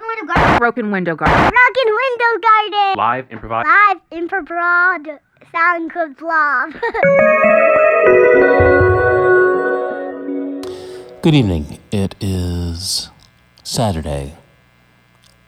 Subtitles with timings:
[0.00, 0.58] Broken window garden.
[0.58, 1.50] Broken window garden.
[1.50, 2.96] Broken window garden.
[2.96, 3.66] Live improvise.
[3.66, 4.42] Live infra
[5.52, 6.72] sound good blob.
[11.22, 11.78] Good evening.
[11.92, 13.10] It is
[13.62, 14.38] Saturday,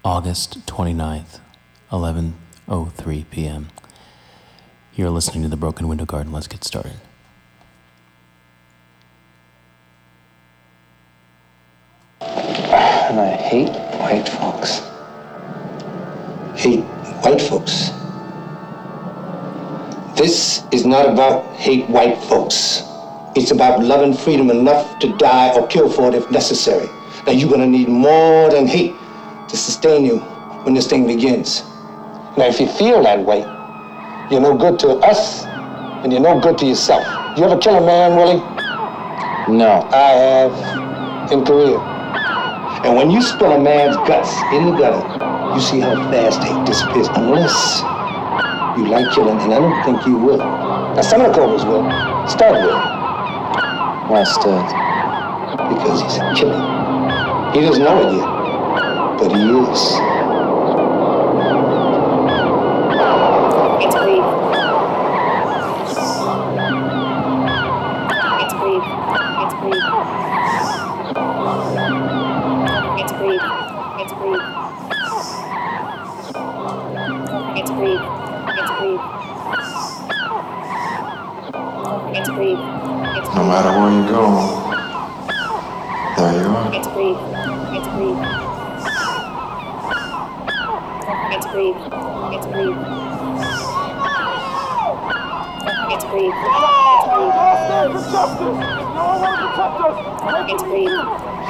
[0.05, 1.39] August 29th,
[1.91, 3.69] 11:03 p.m.
[4.95, 6.31] You're listening to the Broken Window Garden.
[6.31, 7.01] Let's get started.
[12.21, 14.83] And I hate white folks.
[16.57, 16.83] hate
[17.23, 17.91] white folks.
[20.17, 22.83] This is not about hate white folks.
[23.37, 26.89] It's about loving freedom enough to die or kill for it if necessary.
[27.27, 28.95] Now you're gonna need more than hate
[29.49, 30.19] to sustain you
[30.65, 31.63] when this thing begins.
[32.37, 33.41] Now if you feel that way,
[34.33, 35.45] you're no good to us
[36.03, 37.05] and you're no good to yourself.
[37.39, 38.43] You ever kill a man, Willie?
[39.57, 39.89] No.
[39.93, 42.02] I have in Korea.
[42.85, 45.03] And when you spill a man's guts in the gutter,
[45.55, 47.09] you see how fast hate disappears.
[47.15, 47.83] Unless
[48.77, 50.39] you like killing, and I don't think you will.
[50.39, 51.85] Now some of the cobras will.
[52.29, 52.79] Stud will,
[54.11, 54.67] Why stud?
[55.69, 57.53] because he's a killer.
[57.53, 60.12] He doesn't know it yet, but he is.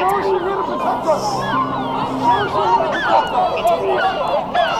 [0.03, 1.07] 정신을 붙잡고
[2.49, 4.72] 정신을 붙잡고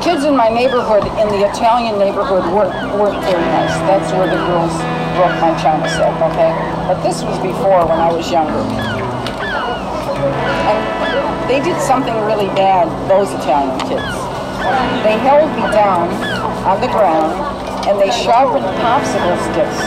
[0.00, 3.76] kids in my neighborhood, in the Italian neighborhood, weren't, weren't very nice.
[3.84, 4.72] That's where the girls
[5.16, 6.52] broke my china set, okay?
[6.88, 8.64] But this was before when I was younger.
[10.68, 10.80] And
[11.48, 14.08] they did something really bad, those Italian kids.
[15.04, 16.08] They held me down
[16.64, 17.32] on the ground
[17.88, 19.80] and they sharpened popsicle sticks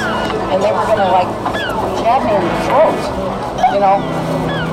[0.54, 1.30] and they were gonna like
[2.02, 3.00] jab me in the throat,
[3.74, 3.98] you know?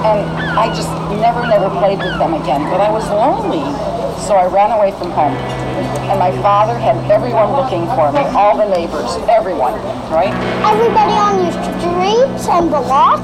[0.04, 0.20] And
[0.56, 2.64] I just never, never played with them again.
[2.68, 3.64] But I was lonely,
[4.18, 5.34] so I ran away from home.
[6.10, 9.74] And my father had everyone looking for me, all the neighbors, everyone,
[10.10, 10.34] right?
[10.66, 13.20] Everybody on your streets and the block.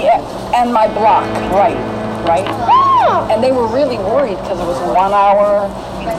[0.00, 0.20] Yeah,
[0.54, 1.76] and my block, right,
[2.26, 2.46] right?
[2.48, 3.28] Ah!
[3.30, 5.68] And they were really worried because it was one hour,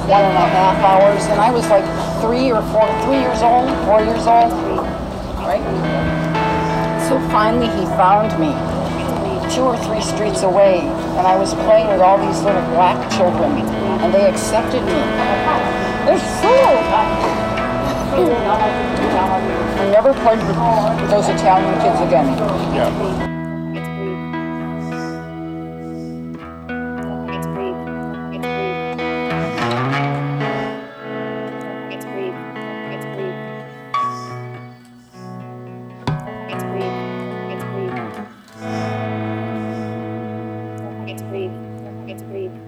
[0.07, 1.85] one and a half hours, and I was like
[2.21, 4.53] three or four, three years old, four years old,
[5.43, 5.63] right?
[7.09, 8.53] So finally he found me
[9.53, 13.51] two or three streets away, and I was playing with all these little black children,
[14.01, 14.93] and they accepted me.
[16.05, 16.49] They're so.
[19.83, 20.57] I never played with
[21.09, 22.29] those Italian kids again.
[22.29, 23.32] It's
[41.13, 41.51] forget to breathe.
[41.83, 42.62] Don't forget to breathe.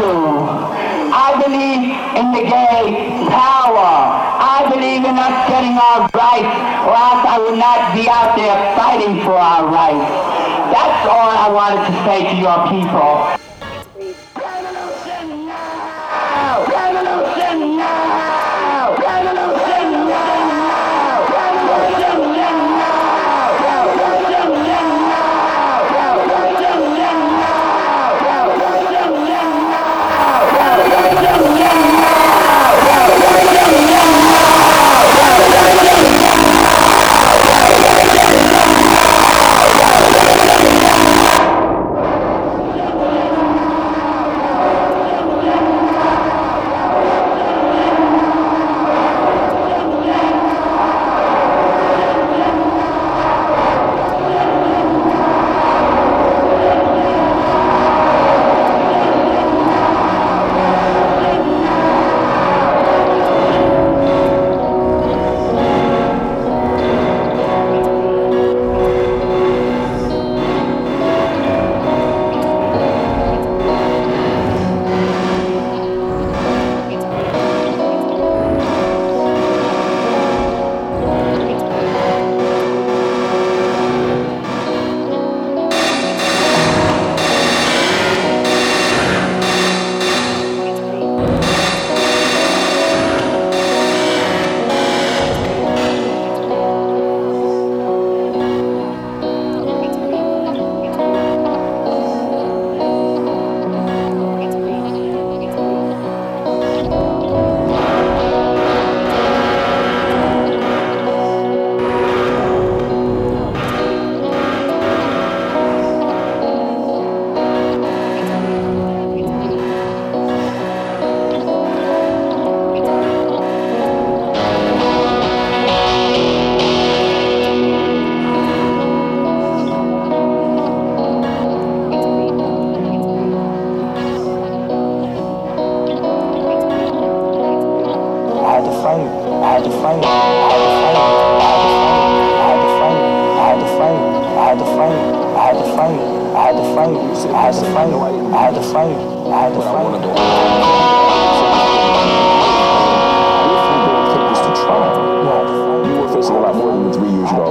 [0.00, 0.16] Do.
[1.12, 3.92] I believe in the gay power.
[4.40, 6.56] I believe in us getting our rights,
[6.88, 10.10] or else I would not be out there fighting for our rights.
[10.72, 13.39] That's all I wanted to say to your people.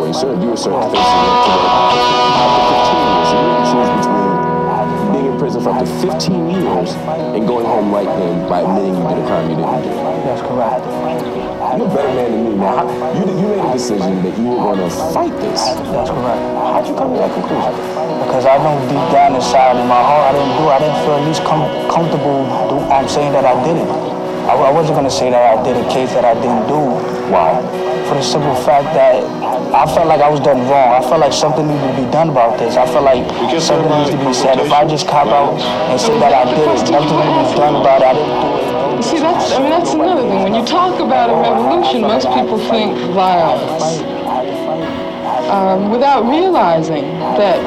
[0.09, 0.43] Years you already served.
[0.43, 1.53] You were served facing up to
[2.49, 3.29] to 15 years.
[3.29, 6.89] You to choose between being in prison for up to 15 years
[7.35, 9.89] and going home right then by admitting you did a crime you didn't do.
[10.25, 10.85] That's correct.
[11.77, 12.81] You're a better man than me now.
[13.13, 15.61] You, you made a decision that you were going to fight this.
[15.93, 16.41] That's correct.
[16.73, 17.73] How'd you come to that conclusion?
[18.25, 20.63] Because I know deep down inside in my heart, I didn't do.
[20.65, 20.73] it.
[20.73, 23.89] I didn't feel at least com- comfortable do, um, saying that I did it.
[24.49, 27.18] I, I wasn't gonna say that I did a case that I didn't do.
[27.29, 27.61] Why?
[28.07, 29.23] For the simple fact that
[29.73, 30.97] I felt like I was done wrong.
[30.97, 32.75] I felt like something needed to be done about this.
[32.75, 33.23] I felt like
[33.61, 34.57] something needs to be said.
[34.59, 35.53] If I just cop out
[35.91, 38.07] and say that I did it, nothing will be done about it.
[38.07, 39.03] I didn't do it.
[39.03, 40.43] See, that's, I mean, that's another thing.
[40.43, 44.01] When you talk about a revolution, most people think violence.
[45.49, 47.03] Um, without realizing
[47.37, 47.57] that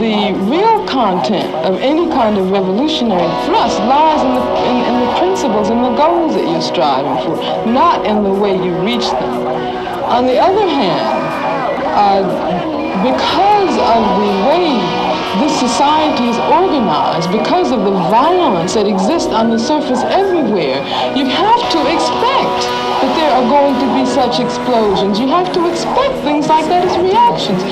[0.00, 5.12] the real content of any kind of revolutionary thrust lies in the, in, in the
[5.20, 7.36] principles and the goals that you're striving for,
[7.68, 9.44] not in the way you reach them.
[10.08, 11.04] On the other hand,
[11.92, 12.24] uh,
[13.04, 14.72] because of the way
[15.44, 20.80] this society is organized, because of the violence that exists on the surface everywhere,
[21.12, 22.29] you have to expect
[23.00, 25.18] that there are going to be such explosions.
[25.18, 27.62] You have to expect things like that as reactions.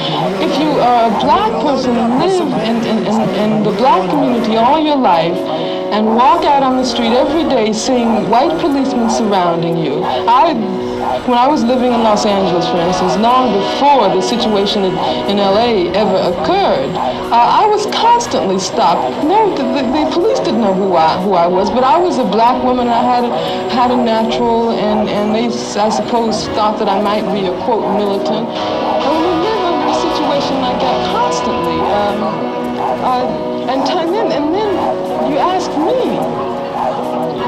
[0.40, 4.56] If you are a black person and live in, in, in, in the black community
[4.56, 5.37] all your life
[5.92, 10.52] and walk out on the street every day seeing white policemen surrounding you, I
[11.26, 14.92] when I was living in Los Angeles, for instance, long before the situation in,
[15.30, 16.92] in LA ever occurred,
[17.32, 19.25] uh, I was constantly stopped.
[19.25, 22.18] No, the, the, the police didn't know who I who I was, but I was
[22.18, 22.88] a black woman.
[22.88, 23.30] I had a,
[23.70, 25.46] had a natural, and and they,
[25.80, 28.48] I suppose, thought that I might be a quote militant.
[28.48, 32.18] And you live under a situation like that constantly, um,
[33.02, 34.72] uh, and, t- and then and then
[35.32, 36.16] you ask me,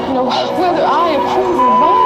[0.07, 0.25] you know,
[0.59, 2.00] whether I approve of violence.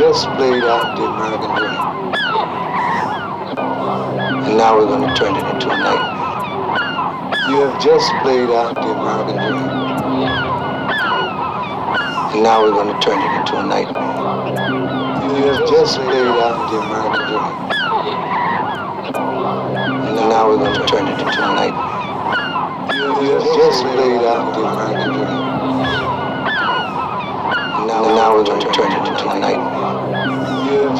[0.00, 1.76] just played out the American dream.
[4.48, 6.16] And now we're going to turn it into a nightmare.
[7.50, 9.68] You have just played out the American dream.
[12.32, 14.16] And now we're going to turn it into a nightmare.
[15.36, 17.52] You have just played out the American dream.
[20.16, 22.00] And now we're going to turn it into a nightmare.
[23.22, 25.50] You have just played out the American dream
[28.10, 29.69] and now we're going to turn it into a night.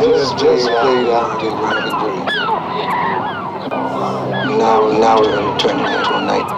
[0.01, 1.49] Just, just played out the.
[4.49, 6.49] And now, now we're going to turn it into a night.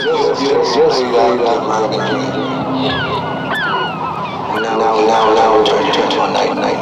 [0.00, 1.98] Just, just, just played out the.
[4.48, 6.80] And now, now, now, now we're turning it into a night, night.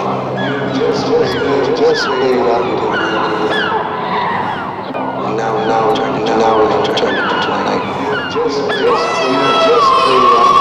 [0.79, 1.35] Just, just,
[1.83, 3.67] just played out the American dream.
[5.35, 5.91] Now, now,
[6.39, 7.83] now we're going to turn it into a night.
[8.33, 9.03] Just, just,
[9.67, 10.56] just played out.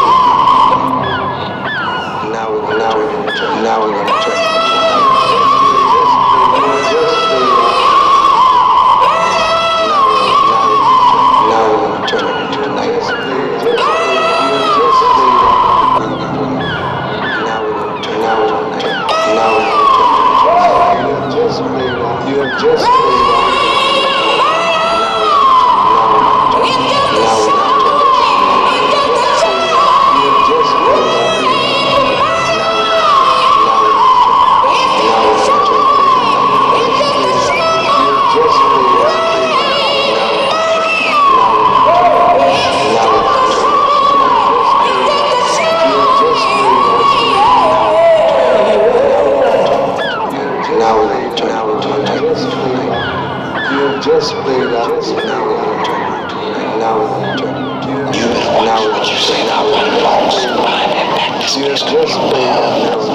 [61.76, 61.84] Eh?
[61.84, 63.12] You have just.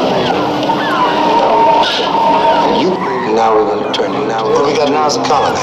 [2.76, 2.90] You.
[3.32, 4.28] Now we're going to turn it.
[4.28, 5.56] Now we got now is a colony.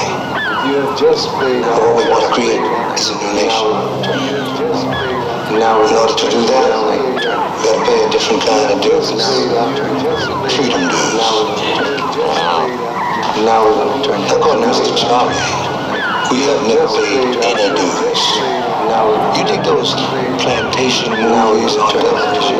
[0.66, 1.78] You have just played out.
[1.78, 2.58] All we want to create
[2.98, 3.70] is a new nation.
[5.62, 6.66] Now, in order to do that,
[7.14, 9.14] we gotta pay a different kind of dues.
[10.58, 11.22] Freedom dues.
[13.46, 14.32] Now we're gonna turn it.
[14.32, 14.98] According to Mr.
[14.98, 15.38] Charlie,
[16.34, 18.67] we have never paid any dues.
[18.88, 19.92] You dig those
[20.40, 22.56] plantation movies on television?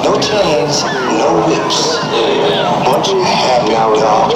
[0.00, 0.80] No chains,
[1.20, 2.00] no whips.
[2.88, 3.68] Bunch of happy
[4.00, 4.32] dogs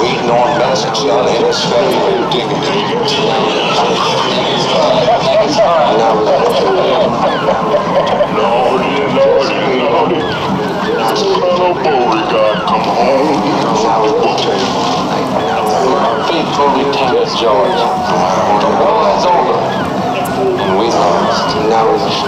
[0.00, 2.56] waiting on message down in his family digging
[8.32, 10.20] Lordy, lordy, lordy.
[11.20, 13.44] Little boy got come home.
[16.04, 17.80] Faithful Lieutenant George,
[18.60, 19.56] the war is over,
[20.60, 21.56] and we lost.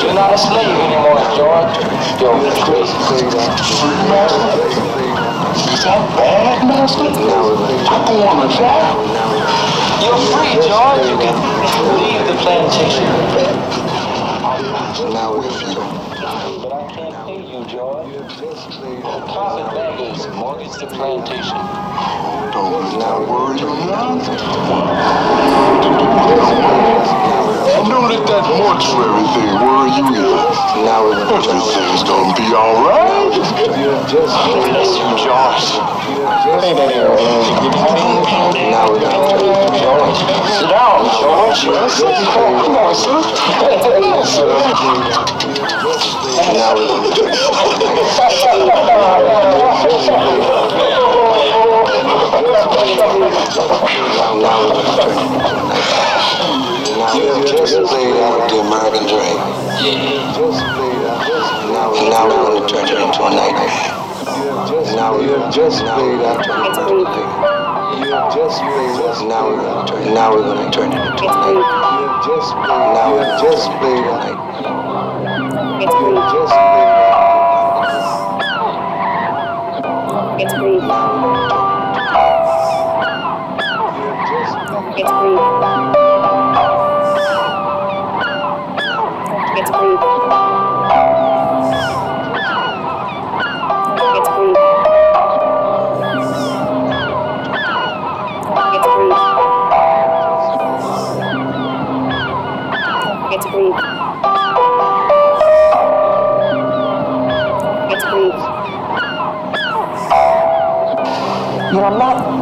[0.03, 1.77] You're not a slave anymore, George.
[2.21, 2.89] You're free.
[3.07, 4.57] Free master?
[5.73, 7.05] Is that bad, master?
[7.05, 8.97] I don't want to die.
[10.01, 11.05] You're free, George.
[11.11, 11.37] You can
[12.01, 13.13] leave the plantation.
[15.13, 15.75] Now we're free.
[16.63, 18.09] But I can't pay you, George.
[19.03, 19.86] Carpet baggers
[20.67, 21.59] mortgage the plantation.
[22.53, 24.19] Don't not worry now.
[27.67, 30.37] I know that that mortuary thing worry you either.
[30.83, 31.63] Now we're gonna turn it.
[31.63, 33.33] Everything's gonna be alright.
[34.67, 35.67] Bless you, George.
[38.71, 39.55] Now we're gonna turn it.
[39.79, 40.19] George.
[40.51, 41.61] Sit down, George.
[42.65, 43.21] Come on, sir.
[43.63, 46.26] Now we're gonna turn it.
[46.55, 48.37] Now we're gonna turn it into a night.
[56.97, 59.39] Now you have just played out the American dream.
[61.73, 63.95] Now, we're gonna turn it into a nightmare.
[64.95, 67.31] Now you have just played out the American dream.
[69.29, 70.03] Now we're gonna turn.
[70.15, 71.65] Now we're gonna turn it into a night.
[72.95, 74.76] Now have just played a night.
[75.79, 76.17] Just played.
[80.41, 81.46] It's free.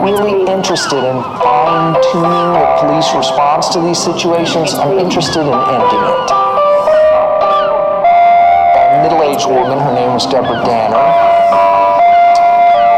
[0.03, 4.75] really interested in fine tuning the police response to these situations.
[4.75, 6.31] I'm interested in ending it.
[8.75, 10.97] A middle aged woman, her name was Deborah Danner,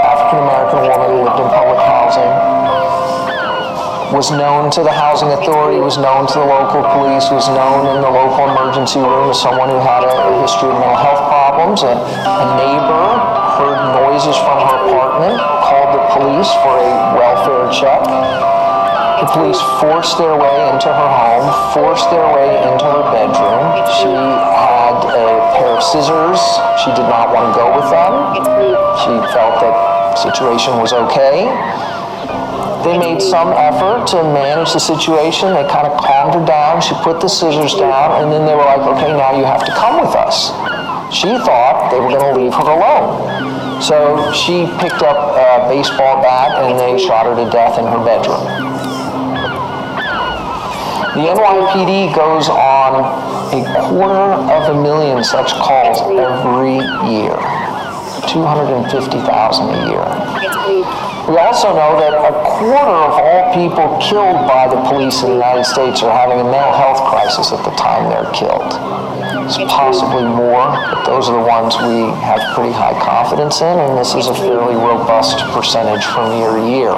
[0.07, 2.33] African American woman who lived in public housing,
[4.15, 8.01] was known to the housing authority, was known to the local police, was known in
[8.01, 11.83] the local emergency room as someone who had a, history of mental health problems.
[11.83, 13.07] a, a neighbor
[13.59, 15.56] heard noises from her apartment
[15.87, 18.03] called the police for a welfare check.
[19.21, 23.65] The police forced their way into her home, forced their way into her bedroom.
[24.03, 26.41] She had a pair of scissors.
[26.85, 28.13] She did not want to go with them.
[29.01, 31.49] She felt that situation was okay.
[32.85, 35.55] They made some effort to manage the situation.
[35.55, 36.83] They kind of calmed her down.
[36.83, 39.73] She put the scissors down, and then they were like, okay, now you have to
[39.73, 40.53] come with us.
[41.13, 43.66] She thought they were going to leave her alone.
[43.81, 48.03] So she picked up a baseball bat and they shot her to death in her
[48.05, 48.45] bedroom.
[51.17, 53.01] The NYPD goes on
[53.55, 56.77] a quarter of a million such calls every
[57.09, 57.37] year.
[58.29, 60.05] 250,000 a year.
[61.31, 65.35] We also know that a quarter of all people killed by the police in the
[65.35, 68.73] United States are having a mental health crisis at the time they're killed.
[69.47, 73.97] It's possibly more, but those are the ones we have pretty high confidence in, and
[73.97, 76.95] this is a fairly robust percentage from year to year.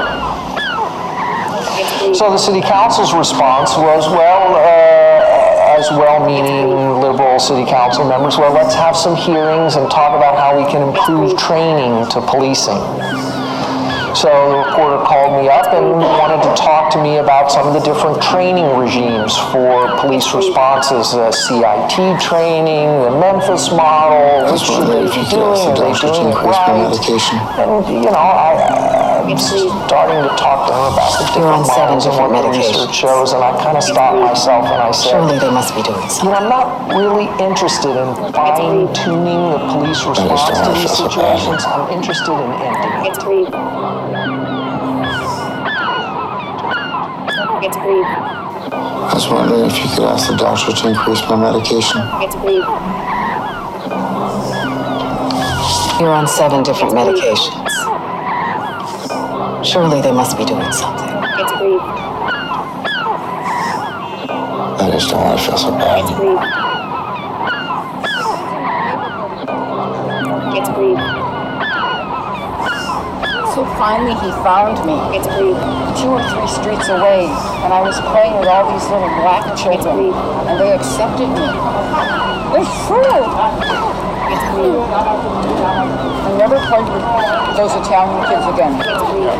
[2.14, 8.54] So the city council's response was, well, uh, as well-meaning liberal city council members, well,
[8.54, 12.80] let's have some hearings and talk about how we can improve training to policing.
[14.14, 17.74] So the reporter called me up and wanted to talk to me about some of
[17.74, 24.86] the different training regimes for police responses, uh, CIT training, the Memphis model, which should
[24.88, 26.90] they be doing, are they doing it right?
[27.58, 28.52] And, you know, I,
[29.36, 32.54] starting to talk to her about the You're on different seven models and what different
[32.54, 32.94] the research medications.
[32.94, 36.00] shows, and I kind of stopped myself and I said, Surely they must be doing
[36.00, 36.32] you something.
[36.32, 41.60] know, I'm not really interested in fine tuning the police response to these situations.
[41.68, 43.18] I'm interested in ending it.
[47.58, 48.06] Forget to breathe.
[48.08, 52.00] I was wondering if you could ask the doctor to increase my medication.
[52.16, 52.64] Forget to breathe.
[56.00, 57.97] You're on seven different medications.
[59.68, 61.06] Surely they must be doing something.
[61.06, 61.84] Forget to breathe.
[64.80, 66.08] I just don't want to feel so bad.
[66.08, 66.40] Forget to breathe.
[70.48, 71.02] Forget to breathe.
[73.52, 74.96] So finally he found me.
[75.04, 75.60] Forget to breathe.
[76.00, 77.28] two or three streets away,
[77.60, 80.16] and I was playing with all these little black children,
[80.48, 81.44] and they accepted me.
[82.56, 83.04] They're free.
[83.04, 84.17] Forget to breathe.
[84.28, 84.36] I
[86.36, 87.00] never played with
[87.56, 88.76] those Italian kids again.
[88.76, 89.32] Forget to breathe.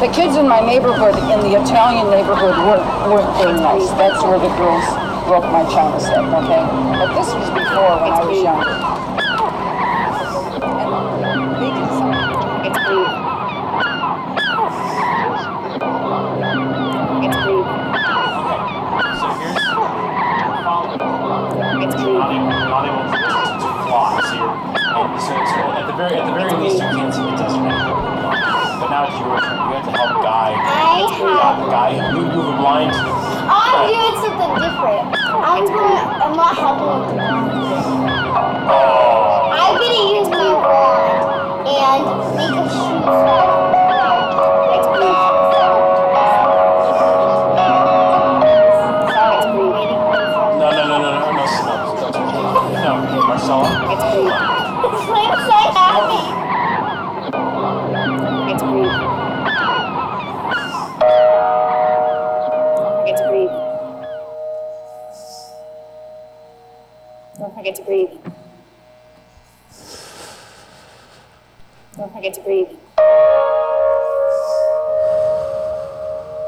[0.00, 3.88] The kids in my neighborhood, in the Italian neighborhood, weren't, weren't very nice.
[3.98, 4.84] That's where the girls
[5.26, 6.64] broke my china set, okay?
[6.98, 8.97] But this was before when I was young.
[31.20, 32.92] I'm the guy who knew you blind.
[32.94, 35.16] I'm doing something different.
[35.34, 37.08] I'm, gonna, I'm not helping.
[67.88, 68.10] Don't
[72.12, 72.68] forget to breathe.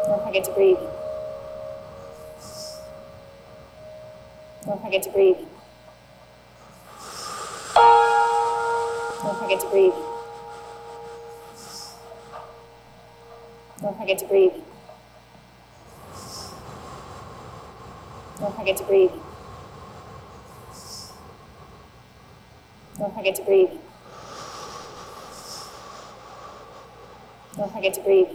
[0.07, 0.77] Don't forget to breathe.
[4.67, 5.39] Don't forget to breathe.
[9.23, 9.95] Don't forget to breathe.
[13.81, 14.53] Don't forget to breathe.
[18.39, 19.30] Don't forget to breathe.
[23.01, 23.71] Don't forget to breathe.
[27.57, 28.29] Don't forget to breathe.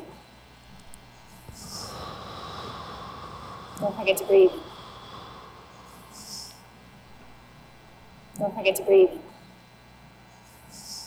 [3.80, 4.50] Don't forget to breathe.
[8.40, 9.10] Don't forget to breathe.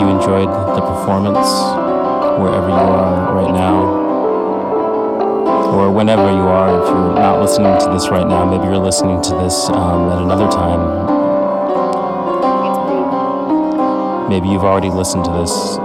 [0.00, 1.46] you enjoyed the performance
[2.40, 4.00] wherever you are right now.
[5.76, 9.20] Or whenever you are, if you're not listening to this right now, maybe you're listening
[9.20, 10.80] to this um, at another time.
[14.30, 15.76] Maybe you've already listened to this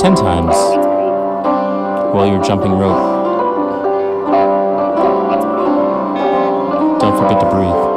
[0.00, 0.54] 10 times
[2.14, 3.18] while you're jumping rope.
[7.00, 7.89] Don't forget to breathe.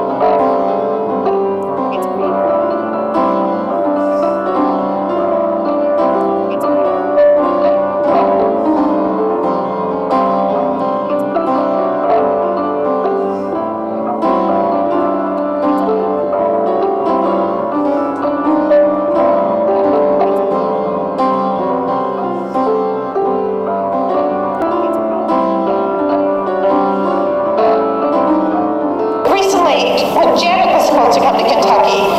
[29.84, 32.13] wait for Jennifer Scott to come to Kentucky.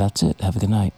[0.00, 0.40] that's it.
[0.40, 0.94] Have a good night.